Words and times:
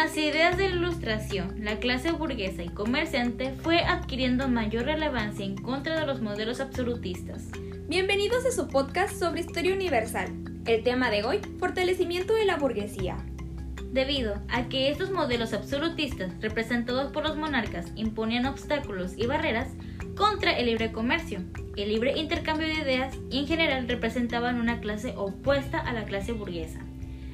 las 0.00 0.16
ideas 0.16 0.56
de 0.56 0.70
Ilustración, 0.70 1.62
la 1.62 1.78
clase 1.78 2.10
burguesa 2.10 2.62
y 2.62 2.70
comerciante 2.70 3.52
fue 3.62 3.80
adquiriendo 3.80 4.48
mayor 4.48 4.86
relevancia 4.86 5.44
en 5.44 5.56
contra 5.56 6.00
de 6.00 6.06
los 6.06 6.22
modelos 6.22 6.58
absolutistas. 6.60 7.48
Bienvenidos 7.86 8.46
a 8.46 8.50
su 8.50 8.66
podcast 8.68 9.14
sobre 9.18 9.42
historia 9.42 9.74
universal. 9.74 10.30
El 10.64 10.82
tema 10.84 11.10
de 11.10 11.22
hoy, 11.24 11.42
fortalecimiento 11.58 12.32
de 12.32 12.46
la 12.46 12.56
burguesía. 12.56 13.18
Debido 13.92 14.40
a 14.48 14.70
que 14.70 14.90
estos 14.90 15.10
modelos 15.10 15.52
absolutistas, 15.52 16.32
representados 16.40 17.12
por 17.12 17.22
los 17.22 17.36
monarcas, 17.36 17.92
imponían 17.94 18.46
obstáculos 18.46 19.12
y 19.18 19.26
barreras 19.26 19.68
contra 20.16 20.52
el 20.52 20.64
libre 20.64 20.92
comercio, 20.92 21.40
el 21.76 21.90
libre 21.90 22.18
intercambio 22.18 22.68
de 22.68 22.80
ideas 22.80 23.14
y 23.30 23.40
en 23.40 23.46
general 23.46 23.86
representaban 23.86 24.62
una 24.62 24.80
clase 24.80 25.12
opuesta 25.18 25.78
a 25.78 25.92
la 25.92 26.06
clase 26.06 26.32
burguesa. 26.32 26.80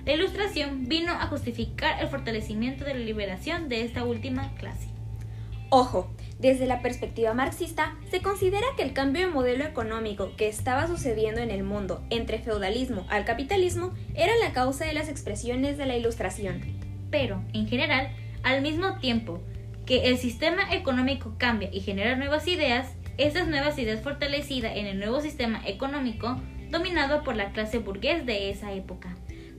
La 0.06 0.14
ilustración 0.14 0.88
vino 0.88 1.10
a 1.10 1.26
justificar 1.26 2.00
el 2.00 2.06
fortalecimiento 2.06 2.84
de 2.84 2.94
la 2.94 3.00
liberación 3.00 3.68
de 3.68 3.82
esta 3.82 4.04
última 4.04 4.54
clase. 4.54 4.86
Ojo, 5.68 6.08
desde 6.38 6.66
la 6.66 6.80
perspectiva 6.80 7.34
marxista, 7.34 7.96
se 8.08 8.22
considera 8.22 8.68
que 8.76 8.84
el 8.84 8.92
cambio 8.92 9.26
de 9.26 9.32
modelo 9.32 9.64
económico 9.64 10.30
que 10.36 10.46
estaba 10.46 10.86
sucediendo 10.86 11.40
en 11.40 11.50
el 11.50 11.64
mundo 11.64 12.04
entre 12.10 12.38
feudalismo 12.38 13.04
al 13.08 13.24
capitalismo 13.24 13.94
era 14.14 14.32
la 14.36 14.52
causa 14.52 14.84
de 14.84 14.92
las 14.92 15.08
expresiones 15.08 15.76
de 15.76 15.86
la 15.86 15.96
ilustración. 15.96 16.60
Pero, 17.10 17.42
en 17.52 17.66
general, 17.66 18.10
al 18.44 18.62
mismo 18.62 18.98
tiempo 19.00 19.42
que 19.86 20.06
el 20.06 20.18
sistema 20.18 20.72
económico 20.72 21.34
cambia 21.36 21.68
y 21.72 21.80
genera 21.80 22.14
nuevas 22.14 22.46
ideas, 22.46 22.94
estas 23.18 23.48
nuevas 23.48 23.76
ideas 23.76 24.02
fortalecidas 24.02 24.76
en 24.76 24.86
el 24.86 25.00
nuevo 25.00 25.20
sistema 25.20 25.62
económico 25.66 26.40
dominado 26.70 27.24
por 27.24 27.34
la 27.34 27.50
clase 27.50 27.78
burgués 27.78 28.24
de 28.24 28.50
esa 28.50 28.72
época. 28.72 29.16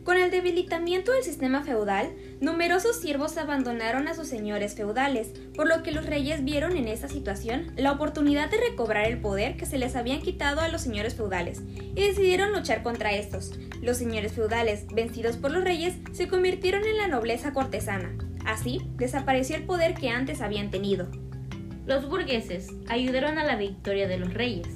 Con 0.08 0.16
el 0.16 0.32
debilitamiento 0.32 1.12
del 1.12 1.22
sistema 1.22 1.63
feudal, 1.63 2.13
numerosos 2.40 2.96
siervos 2.96 3.38
abandonaron 3.38 4.08
a 4.08 4.14
sus 4.14 4.30
señores 4.30 4.74
feudales, 4.74 5.34
por 5.54 5.68
lo 5.68 5.84
que 5.84 5.91
los 5.91 6.05
reyes 6.05 6.46
vieron 6.46 6.77
en 6.77 6.88
esta 6.88 7.10
situación 7.10 7.74
la 7.76 7.91
oportunidad 7.91 8.49
de 8.49 8.55
recobrar 8.55 9.05
el 9.05 9.20
poder 9.20 9.58
que 9.58 9.66
se 9.66 9.77
les 9.77 9.98
habían 9.98 10.22
quitado 10.22 10.62
a 10.62 10.70
los 10.70 10.80
señores 10.80 11.16
feudales, 11.16 11.62
y 11.94 12.08
decidieron 12.08 12.54
luchar 12.54 12.84
contra 12.84 13.12
estos. 13.12 13.52
Los 13.82 13.98
señores 13.98 14.32
feudales, 14.32 14.88
vencidos 14.94 15.36
por 15.36 15.52
los 15.52 15.66
reyes, 15.66 15.96
se 16.14 16.30
convirtieron 16.30 16.86
en 16.86 16.96
la 16.96 17.10
nobleza 17.10 17.52
cortesana. 17.52 18.16
Así, 18.46 18.84
desapareció 18.96 19.58
el 19.58 19.66
poder 19.66 19.94
que 19.94 20.08
antes 20.08 20.40
habían 20.40 20.71
tenido. 20.71 21.12
Los 21.86 22.08
burgueses 22.08 22.70
ayudaron 22.88 23.40
a 23.40 23.44
la 23.44 23.58
victoria 23.58 24.08
de 24.08 24.20
los 24.20 24.34
reyes, 24.34 24.70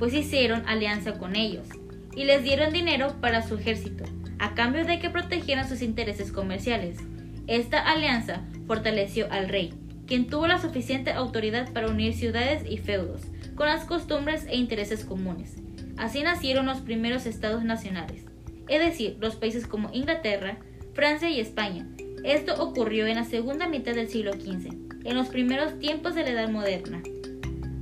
pues 0.00 0.12
hicieron 0.12 0.66
alianza 0.66 1.20
con 1.20 1.36
ellos, 1.36 1.68
y 2.16 2.24
les 2.24 2.42
dieron 2.42 2.72
dinero 2.72 3.14
para 3.20 3.46
su 3.46 3.54
ejército 3.54 4.06
a 4.42 4.54
cambio 4.54 4.84
de 4.84 4.98
que 4.98 5.08
protegieran 5.08 5.68
sus 5.68 5.82
intereses 5.82 6.32
comerciales. 6.32 6.98
Esta 7.46 7.78
alianza 7.78 8.42
fortaleció 8.66 9.30
al 9.30 9.48
rey, 9.48 9.72
quien 10.08 10.26
tuvo 10.26 10.48
la 10.48 10.60
suficiente 10.60 11.12
autoridad 11.12 11.72
para 11.72 11.86
unir 11.86 12.12
ciudades 12.12 12.64
y 12.68 12.78
feudos, 12.78 13.22
con 13.54 13.68
las 13.68 13.84
costumbres 13.84 14.44
e 14.48 14.56
intereses 14.56 15.04
comunes. 15.04 15.58
Así 15.96 16.24
nacieron 16.24 16.66
los 16.66 16.80
primeros 16.80 17.24
estados 17.24 17.62
nacionales, 17.62 18.24
es 18.66 18.80
decir, 18.80 19.16
los 19.20 19.36
países 19.36 19.68
como 19.68 19.90
Inglaterra, 19.92 20.58
Francia 20.92 21.30
y 21.30 21.38
España. 21.38 21.86
Esto 22.24 22.60
ocurrió 22.60 23.06
en 23.06 23.14
la 23.14 23.24
segunda 23.24 23.68
mitad 23.68 23.94
del 23.94 24.08
siglo 24.08 24.32
XV, 24.32 24.72
en 25.04 25.14
los 25.14 25.28
primeros 25.28 25.78
tiempos 25.78 26.16
de 26.16 26.24
la 26.24 26.30
Edad 26.30 26.48
Moderna. 26.48 27.00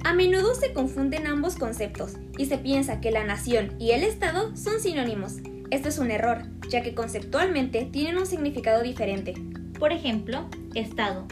A 0.05 0.13
menudo 0.13 0.55
se 0.55 0.75
confunden 0.75 1.27
ambos 1.27 1.57
conceptos 1.57 2.17
y 2.37 2.45
se 2.45 2.59
piensa 2.59 3.01
que 3.01 3.13
la 3.13 3.25
nación 3.25 3.77
y 3.79 3.93
el 3.93 4.03
Estado 4.03 4.55
son 4.59 4.79
sinónimos, 4.79 5.39
esto 5.71 5.89
es 5.89 5.99
un 5.99 6.11
error, 6.11 6.43
ya 6.69 6.83
que 6.83 6.95
conceptualmente 6.95 7.85
tienen 7.85 8.19
un 8.19 8.27
significado 8.27 8.83
diferente. 8.83 9.35
Por 9.79 9.93
ejemplo, 9.93 10.49
Estado, 10.75 11.27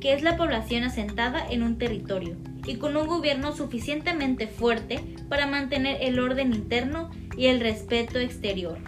que 0.00 0.12
es 0.14 0.22
la 0.22 0.36
población 0.36 0.82
asentada 0.82 1.46
en 1.48 1.62
un 1.62 1.78
territorio 1.78 2.36
y 2.66 2.76
con 2.76 2.96
un 2.96 3.06
gobierno 3.06 3.54
suficientemente 3.54 4.46
fuerte 4.46 5.00
para 5.28 5.46
mantener 5.46 5.98
el 6.00 6.18
orden 6.18 6.52
interno 6.52 7.10
y 7.36 7.46
el 7.46 7.60
respeto 7.60 8.18
exterior. 8.18 8.78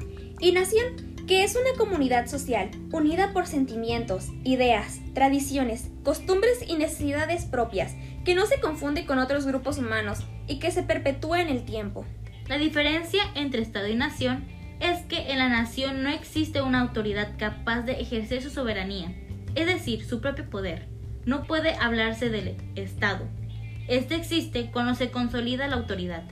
Y 0.41 0.53
nación, 0.53 1.15
que 1.27 1.45
es 1.45 1.57
una 1.57 1.79
comunidad 1.79 2.27
social 2.27 2.71
unida 2.93 3.33
por 3.33 3.47
sentimientos, 3.47 4.29
ideas, 4.43 5.01
tradiciones, 5.15 5.91
costumbres 6.03 6.59
y 6.67 6.77
necesidades 6.77 7.45
propias, 7.45 7.95
que 8.25 8.35
no 8.35 8.47
se 8.47 8.61
confunde 8.61 9.07
con 9.07 9.19
otros 9.19 9.47
grupos 9.47 9.79
humanos 9.79 10.21
y 10.47 10.59
que 10.59 10.71
se 10.71 10.83
perpetúa 10.83 11.41
en 11.41 11.49
el 11.49 11.65
tiempo. 11.65 12.05
La 12.49 12.59
diferencia 12.59 13.23
entre 13.35 13.63
Estado 13.63 13.89
y 13.89 13.95
nación 13.95 14.45
es 14.81 15.03
que 15.07 15.31
en 15.33 15.39
la 15.39 15.49
nación 15.49 16.03
no 16.03 16.11
existe 16.11 16.63
una 16.63 16.81
autoridad 16.81 17.33
capaz 17.39 17.83
de 17.83 18.01
ejercer 18.01 18.43
su 18.43 18.51
soberanía, 18.51 19.15
es 19.55 19.67
decir, 19.67 20.05
su 20.05 20.21
propio 20.21 20.49
poder. 20.51 20.87
No 21.25 21.45
puede 21.45 21.75
hablarse 21.75 22.29
del 22.29 22.57
Estado. 22.75 23.27
Este 23.89 24.15
existe 24.15 24.71
cuando 24.73 24.95
se 24.95 25.11
consolida 25.11 25.69
la 25.69 25.77
autoridad. 25.77 26.25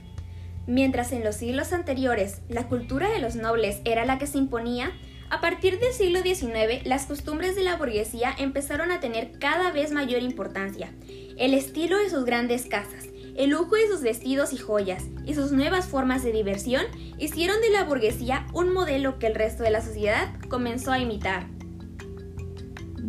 Mientras 0.65 1.11
en 1.11 1.23
los 1.23 1.35
siglos 1.35 1.73
anteriores 1.73 2.41
la 2.47 2.67
cultura 2.67 3.09
de 3.09 3.19
los 3.19 3.35
nobles 3.35 3.81
era 3.85 4.05
la 4.05 4.17
que 4.17 4.27
se 4.27 4.37
imponía, 4.37 4.91
a 5.29 5.41
partir 5.41 5.79
del 5.79 5.93
siglo 5.93 6.21
XIX 6.21 6.85
las 6.85 7.05
costumbres 7.05 7.55
de 7.55 7.63
la 7.63 7.75
burguesía 7.75 8.33
empezaron 8.37 8.91
a 8.91 8.99
tener 8.99 9.39
cada 9.39 9.71
vez 9.71 9.91
mayor 9.91 10.21
importancia. 10.21 10.91
El 11.37 11.53
estilo 11.53 11.97
de 11.97 12.09
sus 12.09 12.23
grandes 12.23 12.65
casas, 12.67 13.07
el 13.35 13.49
lujo 13.49 13.75
de 13.75 13.87
sus 13.87 14.01
vestidos 14.01 14.53
y 14.53 14.57
joyas 14.57 15.05
y 15.25 15.33
sus 15.33 15.51
nuevas 15.51 15.87
formas 15.87 16.23
de 16.23 16.31
diversión 16.31 16.83
hicieron 17.17 17.61
de 17.61 17.69
la 17.69 17.83
burguesía 17.83 18.45
un 18.53 18.73
modelo 18.73 19.19
que 19.19 19.27
el 19.27 19.35
resto 19.35 19.63
de 19.63 19.71
la 19.71 19.81
sociedad 19.81 20.33
comenzó 20.49 20.91
a 20.91 20.99
imitar. 20.99 21.47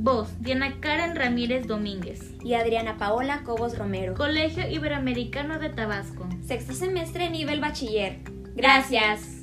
Voz, 0.05 0.29
Diana 0.41 0.81
Karen 0.81 1.17
Ramírez 1.17 1.67
Domínguez. 1.67 2.35
Y 2.45 2.53
Adriana 2.53 2.99
Paola 2.99 3.43
Cobos 3.43 3.79
Romero. 3.79 4.13
Colegio 4.13 4.69
Iberoamericano 4.69 5.59
de 5.59 5.71
Tabasco. 5.71 6.29
Sexto 6.47 6.75
semestre 6.75 7.31
nivel 7.31 7.61
bachiller. 7.61 8.19
Gracias. 8.55 9.34